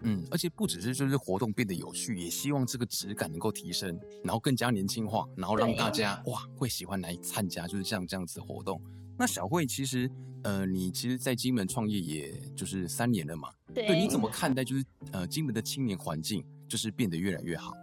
[0.02, 8.82] 嗯，而且不只是就是活动变得有趣，也希望这个质感能够提升，然后更加年轻化，然后让大家哇会喜欢来参加，就是像这样子的活动。
[9.18, 10.10] 那小慧其实，
[10.44, 13.50] 呃，你其实，在金门创业也就是三年了嘛？
[13.74, 13.86] 对。
[13.86, 17.74] 对，你怎么看待就是呃，金门的青年环境就是变得越来越好？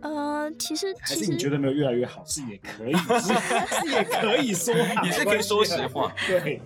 [0.00, 4.74] 呃，其实其实还是你觉得没有越来越好，是也可以，是也可以说，
[5.06, 6.12] 也是可以说实话。
[6.26, 6.60] 对，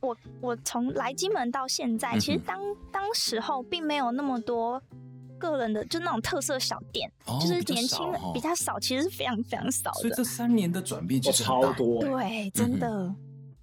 [0.00, 2.60] 我我我从来金门到现在，其实当
[2.92, 4.82] 当时候并没有那么多。
[5.40, 10.00] 个人的就那种特色小店，哦、就是年轻人比较少，其实是非常非常少的。
[10.00, 13.16] 所以这三年的转变就超多，对，真的，嗯、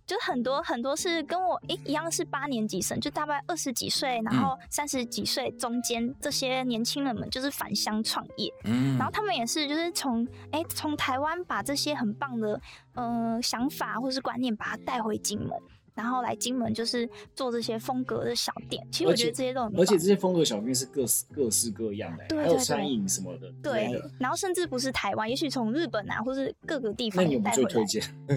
[0.08, 12.60] 就很多很多是跟我诶一样是八年级生，就大概二十几岁，然后三十几岁中间这些年轻人们就是返乡创业，嗯，然后他们也是就是从哎从台湾把这些很棒的
[12.96, 15.50] 呃想法或是观念把它带回金门。
[15.98, 19.82] 然后来金门就是做这些风格的小店，其实我觉得这些都很棒。
[19.82, 23.52] 而且这些风格小店是各式各式各样的，对对对，还有餐饮什么的。
[23.64, 27.24] 对，对，然后甚至不是台湾，也许从日本啊，或是各个地方。
[27.24, 28.04] 那你有没有最推荐？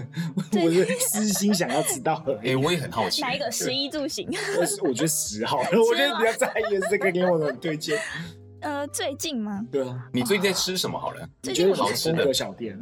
[0.65, 2.23] 我是私心想要知道。
[2.39, 3.21] 哎、欸，我也很好奇。
[3.21, 3.51] 哪一个？
[3.51, 4.27] 食衣住行。
[4.59, 7.99] 我是我觉得十号， 我觉得比较在意的是这个，给我的推荐。
[8.61, 9.65] 呃，最近吗？
[9.71, 10.99] 对啊，你最近在吃什么？
[10.99, 12.77] 好了，最近好吃的小店。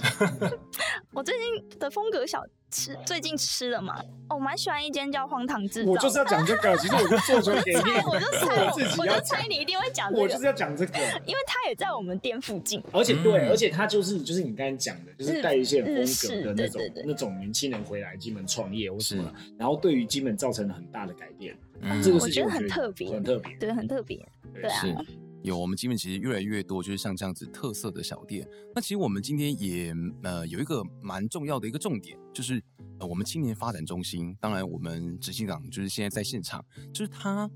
[1.11, 3.99] 我最近的风格小吃，最近吃了嘛？
[4.29, 5.91] 哦，我蛮喜欢一间叫荒唐制造。
[5.91, 7.79] 我就是要讲这个，其实我就做出来给你。
[8.07, 10.21] 我就猜，我自己，我就猜你一定会讲这个。
[10.21, 12.81] 我就是要讲这个，因为它也在我们店附近。
[12.91, 21.57] 而且对，而且它就是就是你刚才讲的，就是带一些风格的那种那种年轻人回来基本创业或什么，然后对于基本造成了很大的改变。
[22.03, 25.05] 这个事情我觉得很特别，很特别，对，很特别，对啊。
[25.41, 28.45] 有，我们基本其实越来越多，就是像这样子特色的小店。
[28.75, 32.61] 那其实我们今天也呃有一个蛮重要的一个重点，就是
[32.99, 34.35] 呃我们青年发展中心。
[34.41, 37.49] 当然，我们执行长就是现在在现场，就是他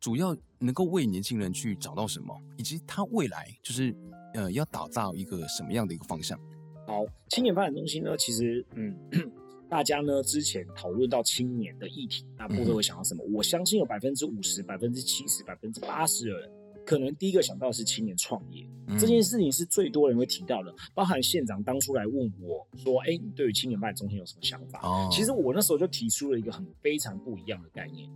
[0.00, 3.94] 主要能够为年轻人去找到什么，以及他未来就是
[4.32, 6.40] 呃要打造一个什么样的一个方向。
[6.86, 8.96] 好，青年发展中心呢，其实嗯，
[9.68, 13.22] 大家呢之前讨论到青年的议题，那部分会想到什么？
[13.26, 16.50] 嗯、我相信有百分之五十、百分之七十、百分之八十的人。
[16.86, 28.08] 可能第一个想到的是青年创业、嗯、这件事情是最多人会提到的，包含县长当初来问我说：“哎、欸，你对于青年发展中心有什么想法？”哦、其实我那时候就提出了一个很非常不一样的概念。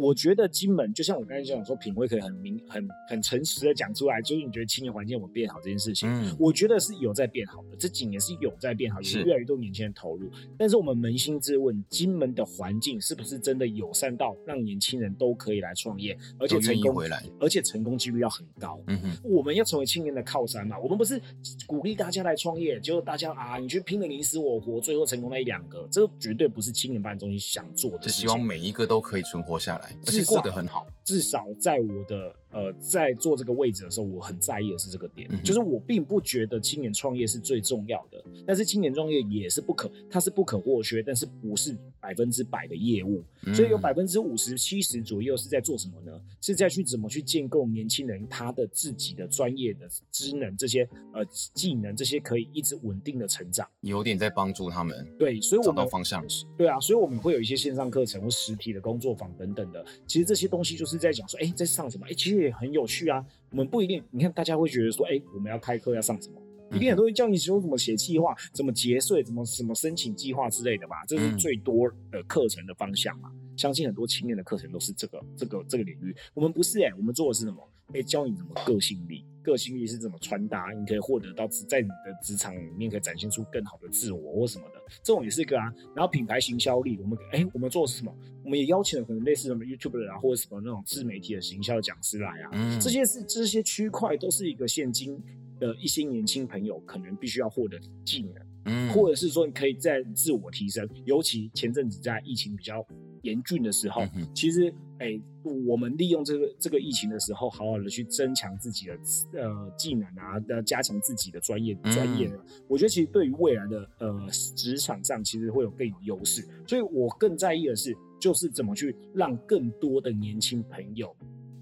[0.00, 7.76] 我觉得金门就像我刚才讲说，品味可以很明、很很诚实的讲出来，就是你觉得青年环境有没有变好这件事情，嗯、我觉得是有在变好的。
[7.78, 10.32] 这几年是有在变好，有越来越多年轻人投入。
[10.32, 18.80] 是但是我们扪心自问，金门的环境是不是真的友善到让年轻人都可以来创业，而且成功回来，而且成功几率要很高？
[18.86, 20.78] 嗯哼，我们要成为青年的靠山嘛。
[20.78, 21.20] 我们不是
[21.66, 28.02] 鼓励大家来创业，结果大家啊，你去拼的你死我活，最后成功那一两个，这绝对不是青年发展中心想做的。
[28.04, 29.89] 是希望每一个都可以存活下来。
[30.06, 46.20] 而且过得很好，至少在我的呃，在做这个位置的时候，我很在意的是这个点，嗯、就是我并不觉得青年创业是最重要的，但是青年创业也是不可，它是不可或缺，但是不是百分之百的业务，嗯、所以有百分之五十、七十左右是在做什么呢？
[46.40, 50.82] 是在去怎么去建构年轻人他的自己的专业的职能这些
[51.14, 62.06] 呃技能，这些可以一直稳定的成长，有点在帮助他们对，所以我们找到方向是，对啊，所以我们会有一些线上课程或实体的工作坊等等的，其实这些东西就是在讲说，哎、欸，在上什么？
[62.06, 62.39] 哎、欸，其实。
[62.40, 66.40] 也很有趣啊，我们不一定，你看大家会觉得说，哎、欸，我们要开课要上什么？
[66.72, 73.28] 一定很多人教你说怎么写计划，怎么节税，怎么什么申请计划之类的吧，这是最多的课程的方向嘛。
[73.56, 76.14] 相信很多青年的课程都是这个这个这个领域。
[76.32, 77.56] 我们不是哎、欸，我们做的是什么？
[77.88, 85.72] 哎、欸，教你怎么个性力，个性力是怎么穿搭，你可以获得到在你的职场里面可以展现出更好的自我或什么的，这种也是一个啊。
[85.94, 88.14] 然后品牌行销力，我们哎、欸，我们做的是什么？
[88.44, 92.50] 我们也邀请了可能类似什么 YouTuber 啊，或者什么那种自媒体的行销讲师来啊。
[92.52, 95.22] 嗯，这些是这些区块都是一个现今
[95.58, 102.86] 的一些年轻朋友可能必须要获得技能，嗯，或者是说你可以在自我提升，尤其前阵子在疫情比较
[103.22, 105.22] 严峻的时候，嗯、其实，哎、欸，
[105.66, 108.98] 我们利用这个这个疫情的时候，好好的去增强自己的
[109.34, 112.28] 呃技能啊，呃，加强自己的专业专业。
[112.28, 116.46] 嗯、我觉得其实对于未来的呃职场上，其实会有更有优势。
[116.66, 121.14] 所以我更在意的是，就是怎么去让更多的年轻朋友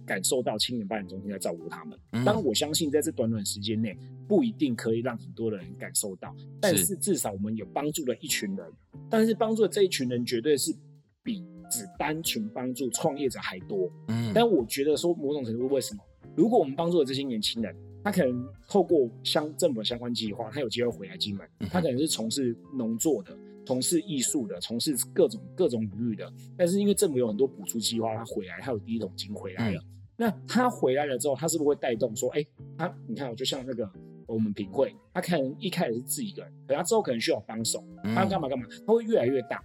[0.07, 1.99] 感受到青年发展中心在照顾他们。
[2.13, 3.97] 嗯、当然，我相信在这短短时间内，
[4.29, 8.73] 不一定可以让很多的人感受到，但是至少我们有帮助了一群人。
[9.11, 10.73] 但是帮助的这一群人，绝对是。
[11.21, 16.03] 比只单纯帮助创业者还多，嗯，但我觉得说某种程度，为什么？
[16.35, 23.37] 如果我们帮助了这些年轻人，他可能透过相政府相关计划，他有机会回来金门，他可能是从事农作的，
[23.67, 26.33] 从事艺术的，从事各种各种领域的。
[26.57, 29.81] 但是因为政府有很多补助计划，他回来，他有第一桶金回来了。
[29.83, 29.87] 嗯、
[30.17, 33.87] 那他回来了之后，他是不是会带动说，哎、欸，他你看，我就像那个
[34.29, 37.83] 我们品会，他可能一开始是自己一个人，可他之后可能需要帮手，
[38.15, 39.61] 他干嘛干嘛，他会越来越大。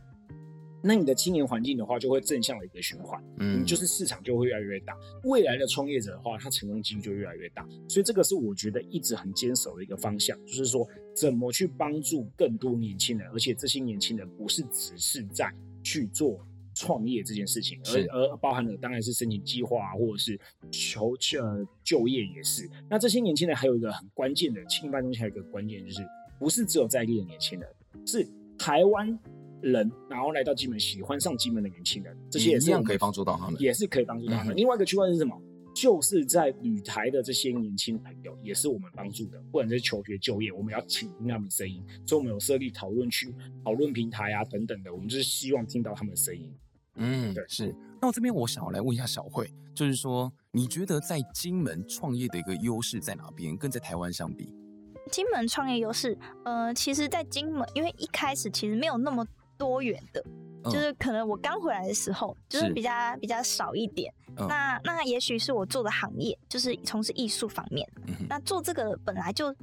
[0.86, 4.94] 那你的青年环境的话，就会正向的一个循环，嗯，你就是市场就会越来越大。
[5.24, 7.66] 未来的创业者的话，他成功几率就越来越大。
[7.88, 15.50] 所以这个是我觉得一直很坚守的一个方向，就是说怎么去帮助更多年轻人，而且这些年轻人不是只是在
[15.82, 16.46] 去做
[16.84, 20.38] 创业这件事情，而而包含了当然是申请计划啊，或者是
[20.70, 22.70] 求呃就业也是。
[22.90, 26.06] 那这些年轻人还有一个很关键的，青年办中心还有一个关键就是，
[26.38, 27.70] 不是只有在地的年轻人，
[28.06, 29.18] 是台湾。
[29.66, 34.54] 人，然后来到金门，喜欢上金门的年轻人，这些也是一样可以帮助到他们，也是可以帮助到他们。
[34.54, 35.42] 嗯、另外一个区块是什么？
[35.74, 46.54] 就是在旅台的这些年轻朋友，也是我们帮助的，不管是求学、就业，我们要倾听他们的声音，所以我们有设立讨论区、讨论平台啊等等的，我们就是希望听到他们的声音。
[46.96, 47.76] 嗯，对，是。
[48.02, 53.58] 那我这边我想要来问一下小慧，就是说，你觉得在金门创业的一个优势在哪边？
[53.58, 54.54] 跟在台湾相比，
[55.12, 59.26] 金门创业优势，呃，其实，在金门，因为一开始其实没有那么。
[59.56, 60.22] 多元的，
[60.64, 62.90] 就是可能我刚回来的时候，就是比较
[63.22, 64.12] 比较少一点。
[64.36, 67.88] 那那也许是我做的行业就是从事艺术方面，
[68.28, 69.56] 那做这个本来就，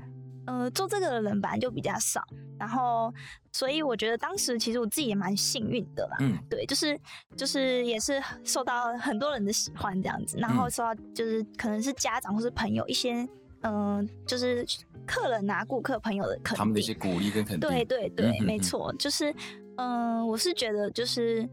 [0.50, 2.24] 呃，做这个的人本来就比较少。
[2.58, 3.12] 然后，
[3.52, 6.16] 所以我觉得当时其实我自己也蛮幸运的啦。
[6.20, 6.98] 嗯，对，就是
[7.36, 13.26] 就是也是受到很多人的喜欢这样子，然后受到就是可能是家长或是朋友一些，
[13.62, 14.66] 嗯，就是
[15.06, 17.68] 客人啊、顾客朋友的肯定，他们的一些鼓励跟肯定。
[17.68, 19.32] 对对对，没错，就是。
[19.76, 21.48] 嗯，我是觉得就是，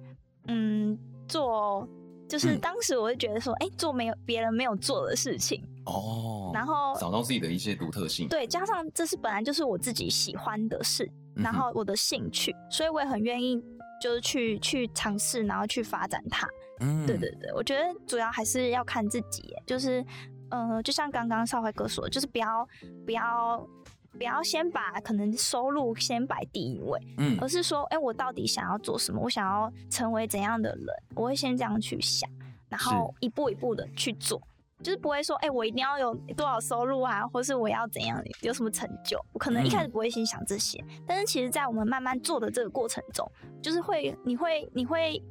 [0.47, 1.87] 嗯，做
[2.27, 13.61] 就是当时我会觉得说，哎、嗯欸，做没有别人没有做的事情哦，然后找到自己的一些独特性，对，加上这是本来就是我自己喜欢的事，然后我的兴趣，嗯、所以我也很愿意
[14.01, 16.47] 就是去去尝试，然后去发展它。
[16.81, 20.05] 嗯，对对对，我觉得主要还是要看自己，就是，
[20.51, 22.67] 呃，就像刚刚少辉哥说的，就是不要
[23.05, 23.67] 不要。
[24.17, 29.21] 不要先把可能收入先摆第一位，嗯，而是说，哎、欸，我到底想要做什么？
[29.21, 30.87] 我想要成为怎样的人？
[31.13, 32.27] 我会先这样去想，
[32.67, 34.41] 然后一步一步的去做，
[34.83, 39.19] 就是不会说，哎、欸，我一定要有多少收入啊，或是我要怎样，有什么成就？
[39.33, 43.29] 我可能一开始不会先想这些，嗯、但是其实，在我们慢慢做的这个过程中，
[43.61, 45.21] 就是会，你会，你会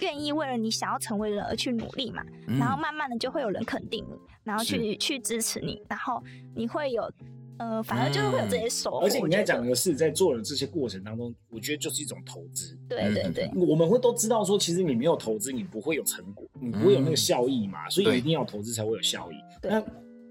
[0.00, 6.22] 愿意为了你想要成为人而去努力嘛，嗯、然后慢慢的就会有人肯定你，然后去去支持你，然后
[6.54, 7.10] 你会有。
[7.58, 9.04] 呃，反正就是会有这些收获、嗯。
[9.04, 12.78] 而且你在讲的是，在做的这些过程当中，我觉得就是一种投资。
[12.86, 19.36] 对对对，我们会都知道说，其实你没有投资，你不会有成果，你不会有那个效益嘛，嗯、所以一定要投资才会有效益。
[19.62, 19.80] 那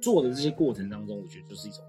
[0.01, 1.79] 做的这些过程当中，我觉得就是一种。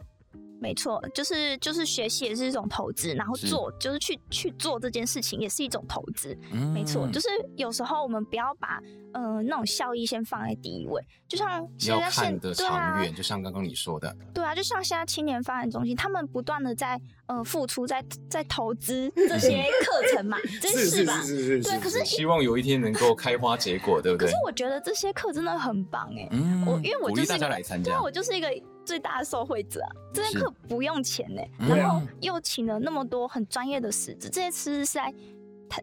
[0.61, 6.37] 没错，就是就是学习也是一种投资，然后做是就是去去做这件事情也是一种投资。
[6.53, 8.81] 嗯、没错，就是有时候我们不要把
[9.13, 21.21] 呃那种效益先放在第一位，就像现在现的长远，啊、 就像刚刚你说的，对啊，就像现在青年发展中心，他们不断的在呃付出，在在投资 这些课程嘛， 真是吧？
[21.21, 24.27] 是是是是是对，可是希望有一天能够开花结果，对不对？
[24.27, 28.49] 可是我觉得这些课真的很棒哎，嗯、我因为我就是鼓励大家来参加，对啊，我就是一个。
[28.87, 35.13] 最大的受惠者啊，这些课不用钱呢，然后又请了那么多很专业的师资，这些师资是在，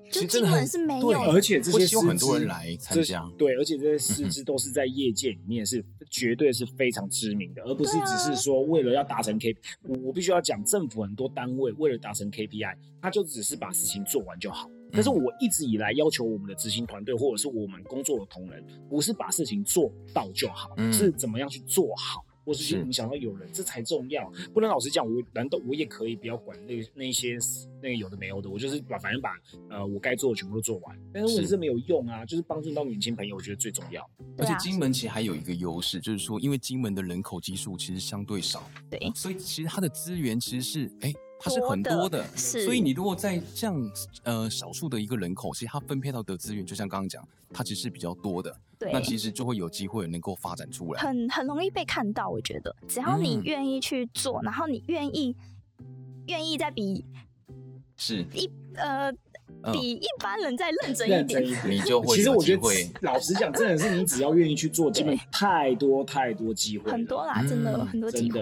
[0.10, 14.70] 就基本是没有，而且这些师资很多人来参加，对，而且这些师资都是在业界里面是绝对是非常知名的，而不是只是说为了要达成 K，我我必须要讲，政府很多单位为了达成 KPI，他就只是把事情做完就好。
[14.96, 22.24] 但是我一直以来要求我们的执行团队或者是我们工作的同仁，不是把事情做到就好，是怎么样去做好。
[22.46, 24.32] 或是去影响到有人，这才重要。
[24.54, 27.38] 不能老实讲，我难道我也可以不要管那那些
[27.82, 28.50] 那个有的没有的？
[28.50, 29.38] 我就是把反正把
[29.70, 30.98] 呃我该做的全部都做完。
[31.14, 34.10] 但是问题是没有用啊，就是帮助到年轻朋友，我觉得最重要。
[34.38, 41.10] 而且金门其实还有一个优势，就是说因为金门的人口基数其实相对少，对，所以其实它的资源其实是哎。
[41.10, 43.92] 欸它是很多的，是，所以你如果在这样
[44.24, 52.30] 呃少数的一个人口，其实它分配到的资源，就像刚刚讲，它其实是比较多的，对，那其实就会有机会能够发展出来，很很容易被看到。
[52.30, 55.34] 我觉得，只要你愿意去做，嗯、然后你愿意
[56.28, 57.06] 愿意再比
[57.96, 59.10] 是一呃
[59.72, 62.18] 比一般人再认真一点， 你就会。
[62.18, 62.62] 其实我觉得，
[63.02, 68.42] 老实讲，真的是你只要愿意去做，基本太多太多机会，很多啦，真的、嗯、很多机会。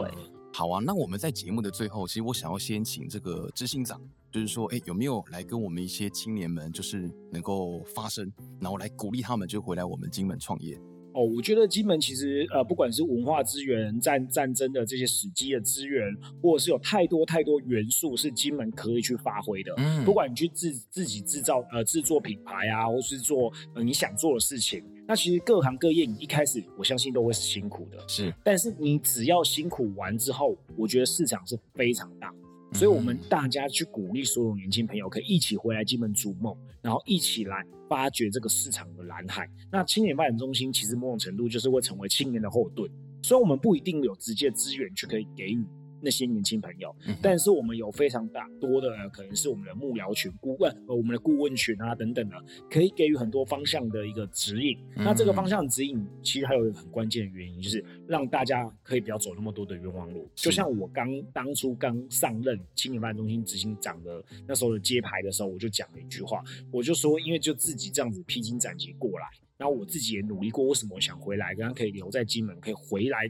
[0.62, 4.00] 好啊，那我们在节目的最后，其实我想要先请这个执行长，
[4.32, 10.80] 就是说，哎，有没有来跟我们一些青年们，就是能够发声，然后来鼓励他们，就回来我们金门创业。
[11.15, 19.73] 哦，我觉得金门其实呃，不管是文化资源、战战争的这些史迹的资源，或者是有太多太多元素是金门可以去发挥的。
[19.77, 28.02] 嗯，不管你去自自己制造呃制作品牌啊，或是做呃你想做的事情，那其实各行各业你一开始我相信都会是辛苦的。
[28.08, 32.34] 是，但是你只要辛苦完之后，我觉得市场是非常大。
[32.72, 39.46] 所以，我们大家去鼓励所有年轻朋友，可以一起回来金门逐梦，然后一起来发掘这个市场的蓝海。
[39.70, 42.90] 那青年发展中心其实某种程度就是会成为青年的后盾，
[43.22, 45.62] 所以我们不一定有直接资源去可以给予。
[46.02, 52.35] 那些年轻朋友，但是我们有非常大多的可能是我们的幕僚群、顾问呃，我们的顾问群啊等等的，
[52.69, 54.77] 可以给予很多方向的一个指引。
[54.95, 60.27] 那这个方向指引其实还有一个很关键的原因，就是让大家可以不要走那么多的冤枉路。
[60.35, 69.25] 就像我刚当初刚上任青年发展中心执行长的那时候的揭牌的时候，我就讲了一句话，我就说，因为就自己这样子披荆斩棘过来，
[69.58, 73.29] 然后我自己也努力过，为什么我想回来，刚刚可以留在金门，可以回来。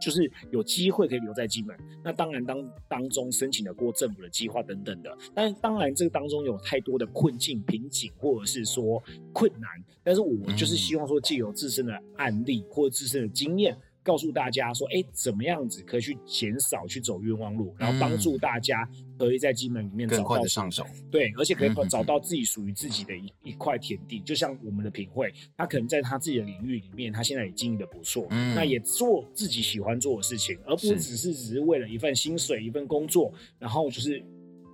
[0.00, 9.70] 就是有机会可以留在金门，那当然当当中申请了过政府的计划等等的，但当然这个当中有太多的困境、瓶颈或者是说困难，
[10.02, 13.76] 但是我就是希望说借由自身的案例或者自身的经验。
[14.06, 18.88] 告诉大家说，哎，怎么样子可以去减少去走冤枉路，然后帮助大家
[19.18, 24.20] 可以在金门里面找到更快的上手，对，而且可以找到自己属于自己的一一块田地。
[24.20, 34.22] 就像我们的品会，他可能在他自己的领域里面，他现在也经营的不错，嗯，那也做自己喜欢做的事情，而不只是只是为了一份薪水、一份工作，然后就是。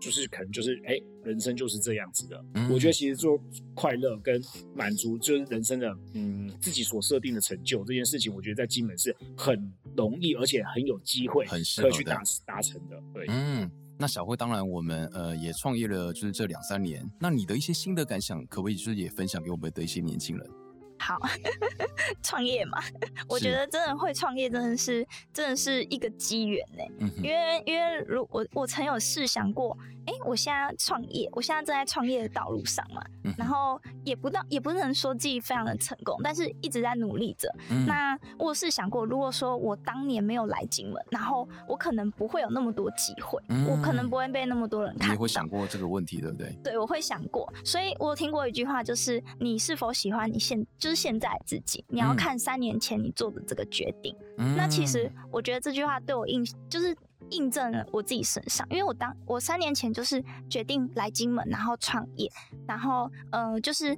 [0.03, 2.45] 就是可能就是哎、欸，人生就是这样子的。
[2.55, 3.41] 嗯、我觉得其实做
[3.73, 4.43] 快乐跟
[4.75, 13.01] 满足，就是人生的嗯自己所设定的成就这件事情，我觉得在金门是很容易，而且很有机会，很适合去达达成的。
[13.15, 17.09] 对，嗯，那小慧当然我们呃也创业了，就是这两三年。
[17.21, 20.51] 那你的一些心得感想，可不可以就是也分享给我们的一些年轻人？
[21.03, 21.19] 好，
[22.23, 22.81] 创业嘛，
[23.29, 27.07] 我觉得真的会创业，真的是真的是一个机缘呢。
[27.17, 29.77] 因为因为如我我曾有试想过，
[30.07, 37.53] 哎、欸，我现在创业，我现在正在创业的道路上嘛，嗯、然后也不到也不能说自己非常的成功，但是一直在努力着。
[37.71, 45.15] 嗯、那我是想过，如果说我当年没有来金门，然后我可能不会有那么多机会，嗯、我可能不会被那么多人看到。
[45.15, 46.59] 你会想过这个问题，对不对？
[46.65, 47.53] 对，我会想过。
[47.65, 51.03] 所以我听过一句话，就是你是否喜欢你现就是。
[51.03, 54.15] 现在自己，你要看三年前你做的这个决定。
[54.39, 56.97] 嗯、那其实我觉得这句话对我印，就是
[57.31, 58.65] 印证了我自己身上。
[58.71, 62.31] 因为我当我三年前就是决定来金门，然后创业，
[62.67, 63.97] 然后呃，就是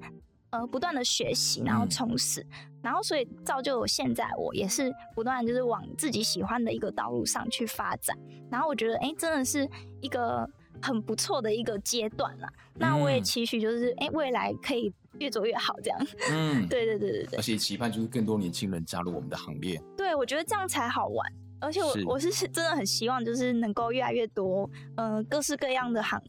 [0.50, 8.16] 呃，不断的学习，然后充实，嗯、然后所以造就我现在我也是不断就是往自己喜欢的一个道路上去发展。
[8.50, 9.68] 然后我觉得，哎、欸，真的是
[10.00, 10.48] 一个
[10.82, 12.48] 很不错的一个阶段啦。
[12.56, 14.92] 嗯、那我也期许就是，哎、欸，未来可以。
[15.20, 16.06] 越做越好，这样。
[16.32, 17.36] 嗯，对对对对对。
[17.36, 19.80] 而且期盼就是更多年轻人加入我们的行列。
[19.96, 21.32] 对，我觉得这样才好玩。
[21.64, 26.20] 而且我是我是真的很希望，就是能够越来越多，呃，各式各样的行，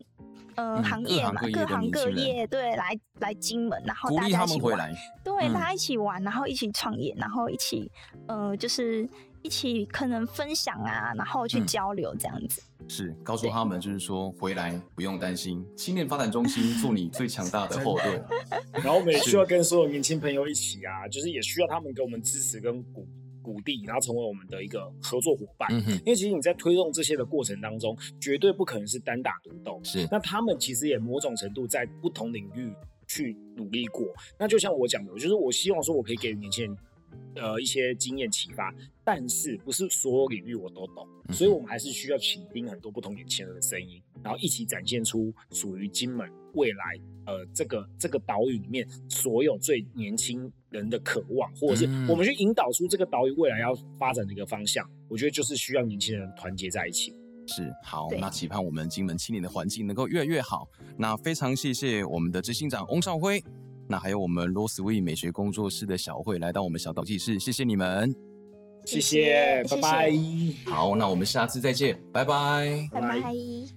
[0.56, 7.92] 呃，嗯、行业嘛，各行各业，对，来来金门，然后大家一起玩，对，大家一起玩，然后一起创业，然后一起，
[8.28, 9.08] 呃，就是
[9.42, 12.62] 一起可能分享啊，然后去交流这样子。
[12.62, 18.24] 嗯是告诉他们，就是说回来不用担心，青年发展中心 做你最强大的后盾。
[18.74, 23.08] 然后我们也需要跟所有年轻朋友一起啊，就是也需要他们给我们支持跟鼓
[23.46, 25.70] 鼓励，然后成为我们的一个合作伙伴。
[25.72, 29.80] 嗯、哼因为其实你在推动这些的过程当中，绝对不可能是单打独斗。
[29.84, 32.74] 是，那他们其实也某种程度在不同领域
[33.08, 34.08] 去努力过。
[34.39, 36.78] 那就像我讲的，就是我希望说我可以给年轻人。
[37.36, 38.74] 呃，一些经验启发，
[39.04, 46.84] 但是不是所有领域我都懂，嗯、所以我们还是需要倾听很多不同年轻人的声音，然后一起展现出属于金门未来
[47.26, 54.86] 呃这个这个岛屿里面所有最年轻人的渴望，或者是我们去引导出这个岛屿未来要发展的一个方向。
[54.86, 57.14] 嗯、我觉得就是需要年轻人团结在一起。
[57.47, 60.68] 是好，那期盼我们金门青年的环境能够越来越好。
[60.97, 63.43] 那非常谢谢我们的执行长翁少辉。
[63.88, 68.12] 那还有我们 Roseway 美学工作室的小慧来到我们小岛记事，谢谢你们，
[68.84, 70.12] 谢谢，拜拜。
[70.66, 73.75] 好，那我们下次再见，拜拜，拜拜。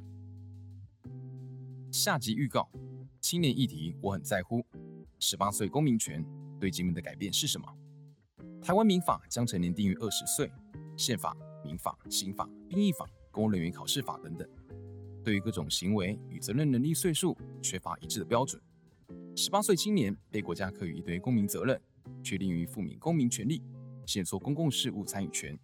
[1.99, 2.71] 下集预告：
[3.21, 4.65] 青年议题我很在乎。
[5.19, 6.25] 十八岁公民权
[6.61, 7.67] 对金门的改变是什么？
[8.63, 10.49] 台湾民法将成年定于二十岁，
[10.97, 14.49] 宪法、民法、刑法、兵役法、公务人员考试法等等，
[15.25, 18.63] 对于各种行为与责任能力岁数缺乏一致的标准。
[19.35, 21.83] 十八岁青年被国家课予一堆公民责任，
[22.23, 23.61] 却吝于负民公民权利，
[24.07, 25.59] 限缩公共事务参与权，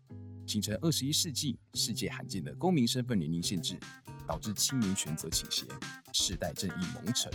[0.47, 3.79] 形成二十一世纪世界罕见的公民身份年龄限制，
[4.27, 5.67] 导致青年权责倾斜，
[6.13, 7.31] 世代正义蒙尘。